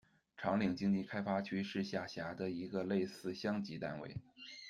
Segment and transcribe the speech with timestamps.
[0.35, 4.17] 长岭经济开发区是下辖的一个类似乡级单位。